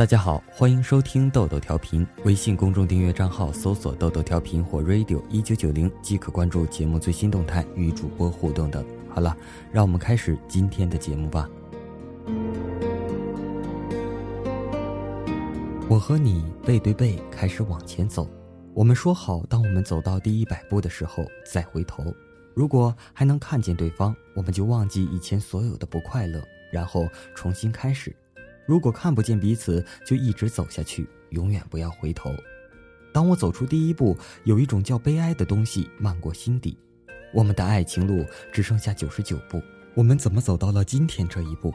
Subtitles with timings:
[0.00, 2.06] 大家好，欢迎收听豆豆调频。
[2.24, 8.82] 微信公众订阅账号搜索“豆豆调频”或 “radio 一九九零”即可关注节目最新动态与主播互动等。
[9.10, 9.36] 好了，
[9.70, 11.46] 让我们开始今天的节目吧。
[15.86, 18.26] 我和你背对背开始往前走，
[18.72, 22.02] 我们说好，当我们走到第一百步的时候再回头。
[22.54, 26.42] 如果还能看见对方，我们就忘记以前所有的不快乐，
[26.72, 28.16] 然后重新开始。
[28.70, 32.32] 如果看不见彼此，就一直走下去，永远不要回头。
[33.12, 36.78] 当我走出第一步，有一种叫悲哀的东西漫过心底。
[37.34, 39.60] 我们的爱情路只剩下九十九步，
[39.92, 41.74] 我们怎么走到了今天这一步？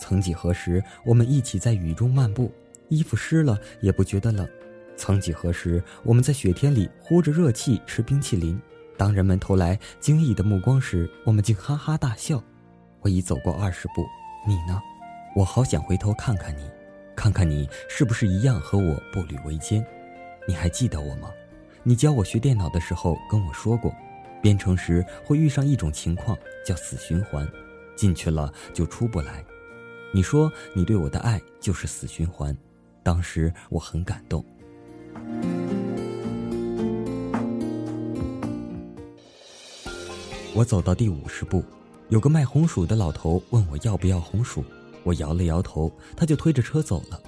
[0.00, 2.50] 曾几何时，我们一起在雨中漫步，
[2.88, 4.48] 衣服湿了也不觉得冷。
[4.96, 8.58] 曾几何时，我们在雪天里呼着热气吃冰淇淋，
[8.96, 12.42] 当人们投来惊异的目光时，我们竟哈哈大笑。
[13.02, 14.06] 我已走过二十步，
[14.48, 14.80] 你呢？
[15.34, 16.68] 我好想回头看看你，
[17.14, 19.84] 看看你是不是一样和我步履维艰。
[20.46, 21.30] 你还记得我吗？
[21.84, 23.94] 你教我学电脑的时候跟我说过，
[24.42, 27.48] 编程时会遇上一种情况叫死循环，
[27.94, 29.44] 进去了就出不来。
[30.12, 32.56] 你说你对我的爱就是死循环，
[33.02, 34.44] 当时我很感动。
[40.52, 41.64] 我走到第五十步，
[42.08, 44.64] 有个卖红薯的老头问我要不要红薯。
[45.02, 47.20] 我摇了摇头，他就推着车走了。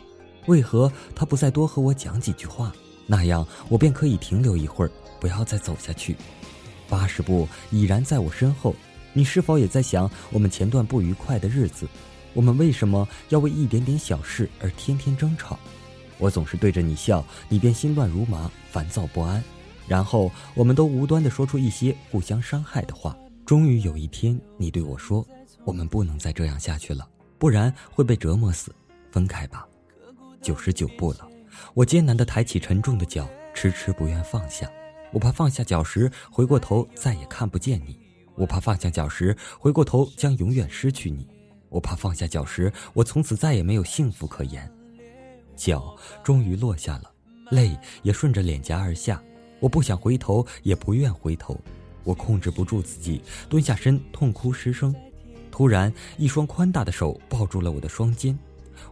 [0.46, 2.72] 为何他不再多和我讲几句话？
[3.06, 6.16] 那样我便可以停留一会儿，不要再走下去。
[6.88, 8.74] 八十步已然在我身后，
[9.12, 11.86] 你是否也在想我们前段不愉快的日子？
[12.34, 15.58] 我们为什么要为一点点小事而天天争吵？
[16.18, 19.42] 我总是对着你笑，你便心乱如麻，烦躁不安。
[19.88, 23.16] 然后我们都无端地说出一些互相伤害的话。
[23.44, 25.26] 终于有一天，你对我说
[25.66, 27.06] ：“我们不能再这样下去了。”
[27.42, 28.72] 不然会被折磨死，
[29.10, 29.66] 分开吧。
[30.40, 31.28] 九十九步了，
[31.74, 34.70] 我艰难地抬起沉重的脚，迟迟不愿放下。
[35.10, 37.98] 我怕放下脚时回过头再也看不见你，
[38.36, 41.26] 我怕放下脚时回过头将永远失去你，
[41.68, 44.70] 我怕放下脚时我从此再也没有幸福可言。
[45.56, 47.10] 脚终于落下了，
[47.50, 49.20] 泪也顺着脸颊而下。
[49.58, 51.60] 我不想回头，也不愿回头，
[52.04, 54.94] 我控制不住自己，蹲下身痛哭失声。
[55.52, 58.36] 突然，一双宽大的手抱住了我的双肩，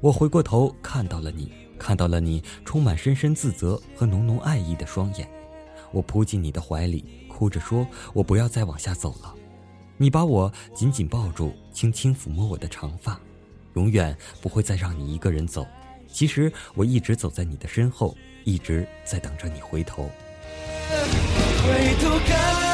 [0.01, 5.27] 我回过头看到了你，看到了你充满深深自责和浓浓爱意的双眼。
[5.91, 9.35] 我扑进你的怀里，哭着说：“我不要再往下走了。”
[9.97, 13.19] 你把我紧紧抱住，轻轻抚摸我的长发，
[13.75, 15.67] 永远不会再让你一个人走。
[16.07, 20.11] 其实我一直走在你的身后，一直在等着你回头。
[21.65, 22.70] 回头看。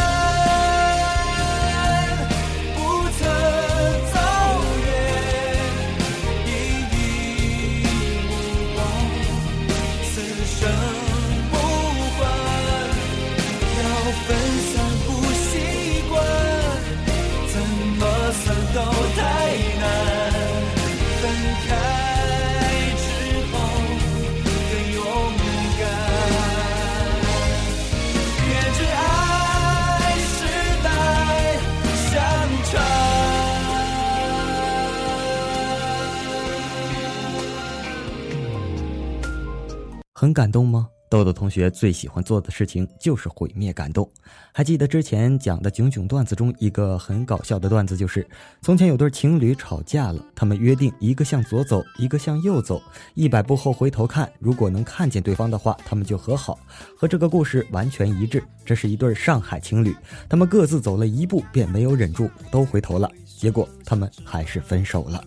[40.19, 40.89] 很感动吗？
[41.11, 44.11] 豆豆同学最喜欢做的事情就是毁灭感动。
[44.51, 48.27] 还记得之前讲的囧囧段子中一个很搞笑的段子，就是
[48.63, 52.81] 从前有对情侣吵架了，他们约定一个向左走，一个向右走，
[53.13, 56.59] 一百步后回头看，如果能看见对方的话，他们就和好。
[56.97, 58.43] 和这个故事完全一致。
[58.65, 59.95] 这是一对上海情侣，
[60.31, 63.07] 他们各自走了一步，便没有忍住，都回头了，
[63.39, 65.23] 结果他们还是分手了。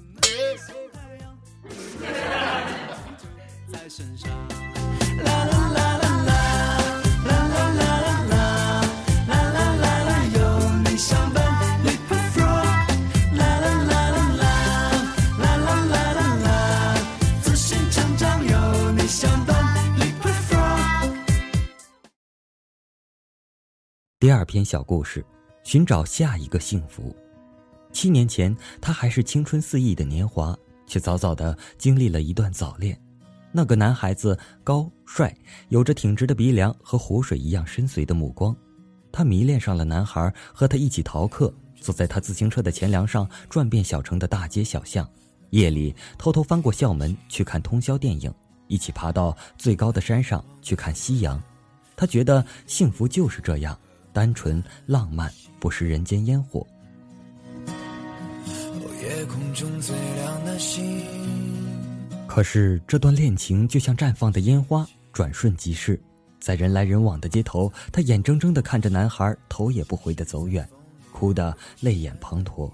[5.23, 6.05] 啦啦啦啦
[7.25, 7.93] 啦啦啦
[9.27, 10.39] 啦啦，有
[10.83, 11.39] 你相伴
[24.21, 25.25] 第二篇小故事，
[25.63, 27.15] 寻找下一个幸福。
[27.93, 30.55] 七年前，他还是青春肆意的年华，
[30.85, 32.99] 却早早的经历了一段早恋。
[33.51, 35.35] 那个男孩子高帅，
[35.69, 38.55] 有着挺直的鼻梁和湖水一样深邃的目光。
[39.11, 45.07] 他迷恋上了男孩，和他一起逃课，坐在他自行车的前梁上转遍小城的大街小巷。
[45.49, 48.31] 夜里偷偷翻过校门去看通宵电影，
[48.67, 51.41] 一起爬到最高的山上去看夕阳。
[51.95, 53.77] 他觉得幸福就是这样。
[54.11, 56.65] 单纯浪漫，不食人间烟火。
[59.01, 60.83] 夜空中最亮的星
[62.39, 65.99] 可是这段恋情就像绽放的烟花，转瞬即逝。
[66.39, 70.65] 在人来人往的街头，她眼睁睁地看着男孩头也不回地走远，
[71.11, 72.71] 哭得泪眼滂沱。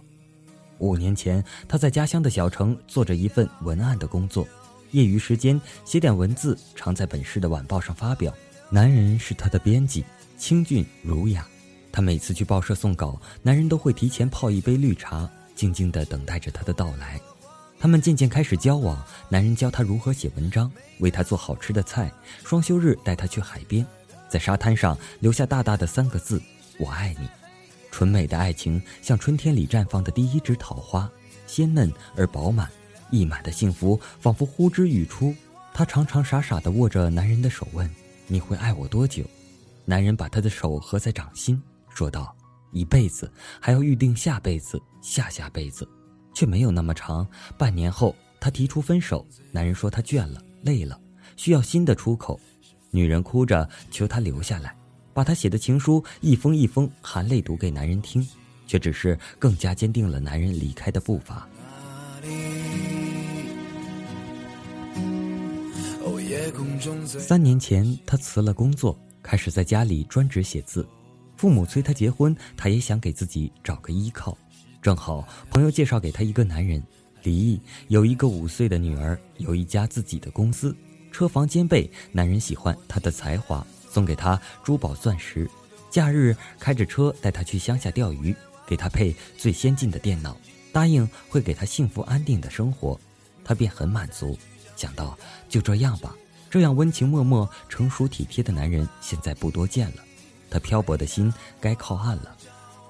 [0.77, 4.47] 五年前，她在家乡的小城做着一份文案的工作，
[4.91, 8.31] 业余时间写点文字，常在本市的晚报上发表。
[8.69, 10.05] 男人是她的编辑，
[10.37, 11.43] 清俊儒雅。
[11.91, 17.19] 她每次去报社送稿，男人都会提前泡一杯绿茶，静静地等待着她的到来。
[17.85, 18.99] 他们渐渐开始交往，
[19.29, 22.11] 男人教她如何写文章，为她做好吃的菜，
[22.43, 23.85] 双休日带她去海边，
[24.27, 26.41] 在沙滩上留下大大的三个字
[26.81, 27.29] ：“我爱你。”
[27.93, 31.07] 纯美的爱情像春天里绽放的第一枝桃花，
[31.45, 32.67] 鲜嫩而饱满，
[33.11, 35.35] 溢满的幸福仿佛呼之欲出。
[35.71, 37.87] 她常常傻傻地握着男人的手，问
[38.25, 39.23] ：“你会爱我多久？”
[39.85, 41.61] 男人把她的手合在掌心，
[41.93, 42.35] 说道
[42.73, 45.87] ：“一辈子，还要预定下辈子、下下辈子。”
[46.35, 47.27] 却没有那么长。
[47.57, 49.25] 半年后，他提出分手。
[49.51, 50.99] 男人说他倦了、累了，
[51.35, 52.39] 需要新的出口。
[52.91, 54.75] 女人哭着求他留下来，
[55.13, 58.25] 把他写的情书一封一封含泪读给男人听，
[58.67, 61.47] 却只是更加坚定了男人离开的步伐。
[67.05, 70.87] 三年前，他辞了工作，开始在家里专职写字。
[71.35, 74.37] 父母催他结婚，他也想给自己找个依靠。
[74.85, 76.79] 正好朋友介绍给他一个男人，
[77.23, 80.77] 离异有一个五岁的女儿，有一家自己的公司，
[81.11, 81.89] 车房兼备。
[82.11, 85.49] 男人喜欢他的才华，送给他珠宝钻石，
[85.89, 88.35] 假日开着车带他去乡下钓鱼，
[88.67, 90.37] 给他配最先进的电脑，
[90.71, 92.95] 答应会给他幸福安定的生活，
[93.43, 94.37] 他便很满足。
[94.75, 95.17] 想到
[95.49, 96.15] 就这样吧，
[96.47, 100.03] 这样温情脉脉、成熟体贴的男人现在不多见了，
[100.47, 102.37] 他漂泊的心该靠岸了。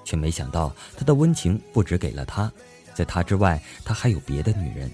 [0.06, 2.50] 却没想到，他的温情不只给了他，
[2.94, 4.88] 在他之外，他还有别的女人。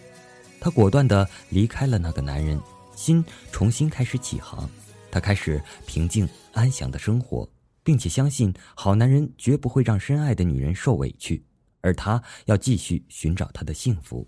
[0.59, 2.59] 他果断地离开了那个男人，
[2.97, 3.23] 心
[3.53, 4.69] 重新开始起航。
[5.11, 7.47] 他开始平静安详的生活，
[7.85, 11.45] 并且相信好男人绝不会让深爱的女人受委屈，
[11.83, 14.27] 而他要继续寻找他的幸福。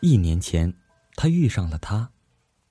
[0.00, 0.72] 一年前，
[1.16, 2.08] 他遇上了他。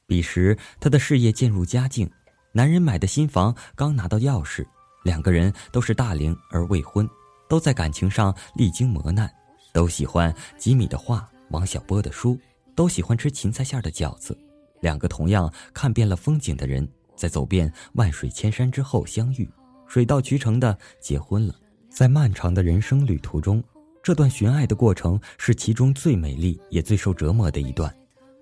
[0.08, 2.10] 彼时，他的事业渐入佳境，
[2.52, 4.66] 男人买的新房刚拿到钥匙，
[5.04, 7.10] 两个人都是大龄而未婚，
[7.50, 9.30] 都在感情上历经磨难，
[9.74, 12.40] 都喜欢吉米的画、王小波的书，
[12.76, 14.38] 都喜欢吃芹菜馅的饺子。
[14.82, 19.50] 两个同样看遍了风景的人，在走遍万水千山之后相遇，
[19.88, 21.56] 水到渠成的结婚了。
[21.90, 23.64] 在漫长的人生旅途中，
[24.04, 27.92] 这段寻爱的过程是其中最美丽也最受折磨的一段。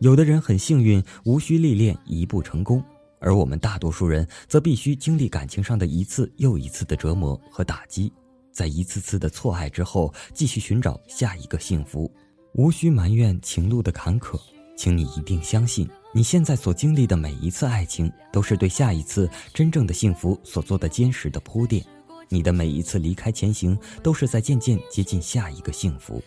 [0.04, 2.84] 有的人很幸运，无需历练一步成功，
[3.22, 8.12] 而我们大多数人则必须经历感情上的一次又一次的折磨和打击，
[8.52, 12.12] 在一次次的错爱之后，继续寻找下一个幸福。
[12.56, 14.38] 无需埋怨情路的坎坷，
[14.76, 21.82] 请你一定相信，你现在所经历的每一次爱情，都是对下一次真正的幸福所做的坚实的铺垫。
[22.28, 26.22] 你的每一次离开前行，都是在渐渐接近下一个幸福。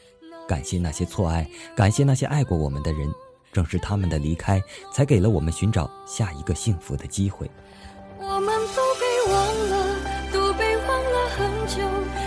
[0.48, 1.46] 感谢那些错爱，
[1.76, 3.06] 感谢那些爱过我们的人。
[3.56, 4.62] 正是他们的离开，
[4.92, 7.50] 才给了我们寻找下一个幸福的机会。
[8.18, 9.36] 我们都被忘
[9.70, 9.74] 了，
[10.30, 11.80] 都被忘了很久。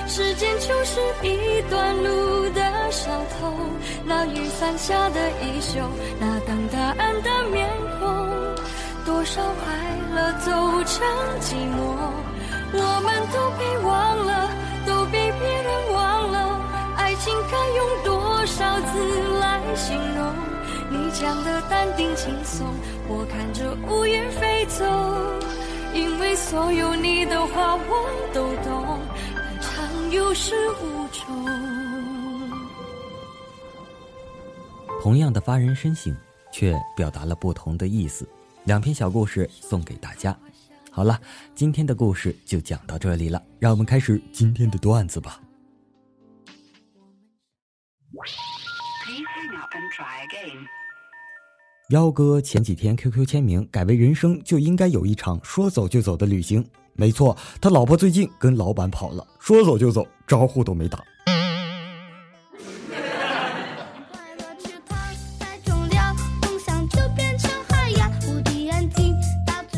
[0.07, 3.53] 时间就是一段路的小偷，
[4.07, 5.79] 那雨伞下的衣袖，
[6.19, 7.69] 那等答案的面
[7.99, 8.09] 孔，
[9.05, 9.77] 多少快
[10.15, 10.49] 乐走
[10.83, 11.05] 成
[11.41, 11.77] 寂寞。
[12.73, 14.49] 我们都被忘了，
[14.87, 16.59] 都被别人忘了，
[16.97, 20.33] 爱情该用多少字来形容？
[20.91, 22.67] 你讲的淡定轻松，
[23.07, 24.83] 我看着乌云飞走，
[25.93, 28.99] 因为所有你的话我都懂，
[29.35, 31.45] 漫长有始无终。
[34.99, 36.15] 同样的发人深省，
[36.51, 38.27] 却表达了不同的意思。
[38.63, 40.35] 两篇小故事送给大家。
[40.91, 41.21] 好了，
[41.53, 45.39] 今天的故事就讲到这里了，让我们开始今天的段子吧。
[51.89, 56.63] 幺哥前几天 QQ 签名改为人生就应该有一场说走就走的旅行。
[56.93, 61.03] 没错，他老婆最近跟老板跑了，说走就走，招呼都没打。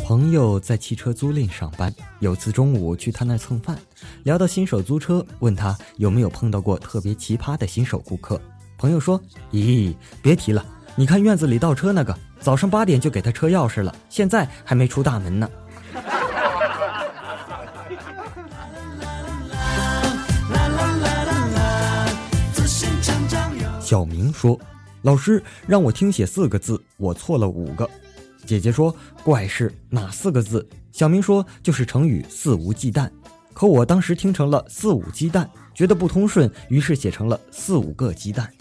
[0.06, 3.80] 朋友在汽车租赁上班，有次中午去他那蹭饭，
[4.24, 8.42] 聊到新手租车，问他有没有碰到过特别奇葩的新手顾客。
[8.82, 9.22] 朋友说
[9.54, 10.66] ：“咦，别提了。”
[10.98, 15.48] 你看院子里倒车那个，早上八点就给他车钥匙了，现在还没出大门呢。
[23.80, 24.60] 小明说
[25.04, 27.88] ：“老师让我听写四个字，我错了五个。”
[28.48, 33.08] 姐姐说：“怪事哪四个字？”小明说：“就是成语肆无忌惮。”
[33.54, 38.52] 可我当时听成了四五鸡蛋，觉得不通顺，于是写成了四五个鸡蛋。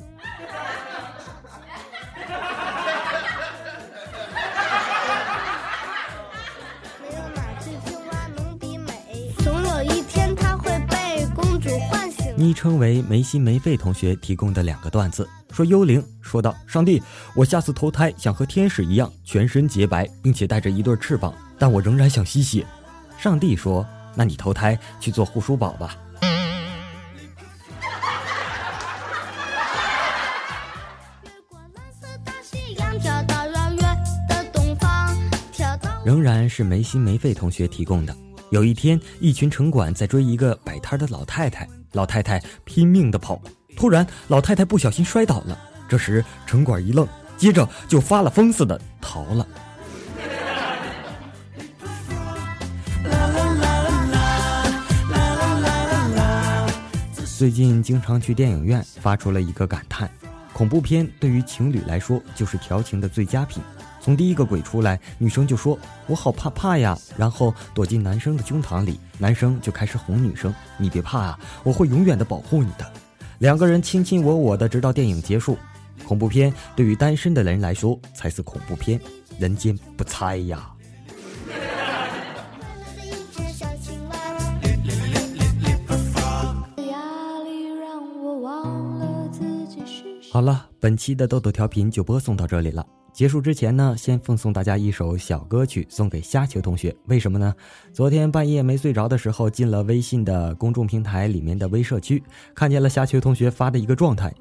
[12.40, 17.02] 昵称为没心没肺同学提供的两个段子，说幽灵说道：“上帝，
[17.36, 22.66] 我下次投胎想和天使一样，全身洁白，并且带着一对翅膀，但我仍然想吸血。”
[23.20, 23.86] 上帝说。
[24.12, 25.96] 那你投胎去做护舒宝吧。
[36.04, 38.14] 仍然是没心没肺同学提供的。
[38.50, 43.40] 有一天，一群城管在追一个摆摊的老太太，老太太拼命的跑，
[43.76, 45.58] 突然老太太不小心摔倒了。
[45.88, 47.06] 这时城管一愣，
[47.36, 49.46] 接着就发了疯似的逃了。
[57.36, 60.10] 最近经常去电影院，发出了一个感叹：
[60.52, 63.62] 恐怖片对于情侣来说就是调情的最佳品。
[64.00, 65.78] 从第一个鬼出来，女生就说
[66.08, 72.90] “我好怕怕呀”，然后躲进男生的胸膛里，男生就开始哄女生：“你别怕啊，我会永远的保护你的。”
[73.38, 75.56] 两个人卿卿我我的，直到电影结束。
[76.06, 79.00] 恐怖片对于单身的人来说才是恐怖片，
[79.38, 80.70] 人间不猜呀。
[90.32, 92.84] 好了，本期的豆豆调频就播送到这里了。
[93.12, 96.96] 结束之前呢，先奉送大家一首小歌曲，送给虾球同学。
[97.04, 97.54] 为什么呢？
[97.92, 102.22] 昨天半夜没睡着的时候，进了微信的公众平台里面的微社区，
[102.54, 104.32] 看见了虾球同学发的一个状态：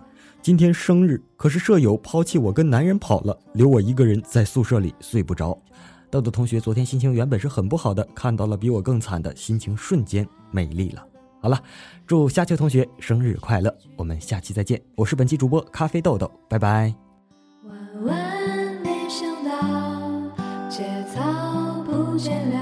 [0.41, 5.61] 今天生日，可是舍友抛弃我跟男人跑了，留我一个人在宿舍里睡不着。
[6.09, 11.05] 豆豆同学昨天心情原本是很不好的，看到了比我更惨的，心情瞬间美丽了。
[11.41, 11.61] 好了，
[12.05, 13.73] 祝虾球同学生日快乐！
[13.95, 16.93] 我们下期再见，我是本期主播咖啡豆豆，拜拜。
[17.63, 22.57] 万万没想到，节操不见了；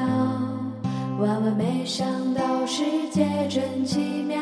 [1.19, 4.37] 万万没想到，世界真奇妙。